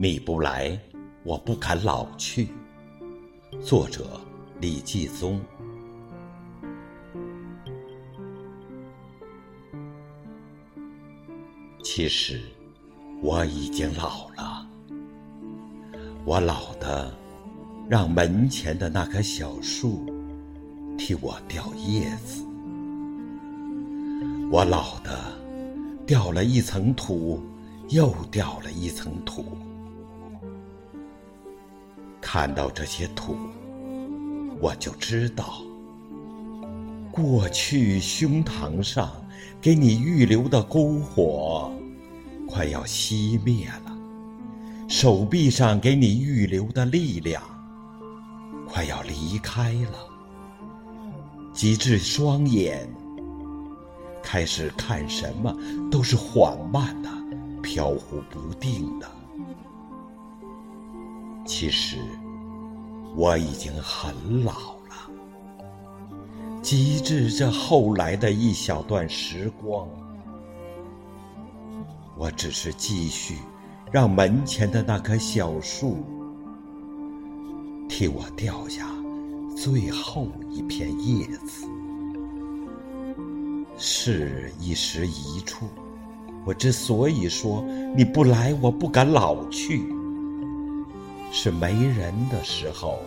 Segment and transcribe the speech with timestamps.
[0.00, 0.78] 你不来，
[1.24, 2.50] 我不敢老去。
[3.60, 4.20] 作者：
[4.60, 5.40] 李继宗。
[11.82, 12.40] 其实
[13.20, 14.64] 我已经老了，
[16.24, 17.12] 我老的
[17.90, 20.06] 让门前的那棵小树
[20.96, 22.44] 替我掉叶子，
[24.48, 25.36] 我老的
[26.06, 27.42] 掉了一层土，
[27.88, 29.44] 又掉了一层土。
[32.30, 33.38] 看到这些土，
[34.60, 35.62] 我就知道，
[37.10, 39.10] 过去胸膛上
[39.62, 41.72] 给你预留的篝火，
[42.46, 43.96] 快要熄灭了；
[44.90, 47.42] 手臂上给你预留的力量，
[48.68, 49.98] 快要离开了；
[51.54, 52.86] 及至双眼，
[54.22, 55.50] 开始看什么
[55.90, 57.08] 都是缓慢的、
[57.62, 59.10] 飘忽不定的。
[61.48, 61.96] 其实
[63.16, 65.10] 我已经很老了，
[66.60, 69.88] 及至这后来的一小段时光，
[72.18, 73.38] 我只是继续
[73.90, 76.04] 让门前的那棵小树
[77.88, 78.86] 替我掉下
[79.56, 81.66] 最后一片叶子。
[83.78, 85.66] 事一时一处，
[86.44, 87.64] 我之所以说
[87.96, 89.82] 你不来，我不敢老去。
[91.30, 93.00] 是没人的时候，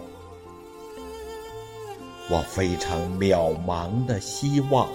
[2.29, 4.87] 我非常渺茫的希望，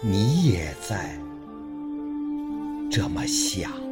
[0.00, 1.18] 你也在
[2.90, 3.85] 这么想。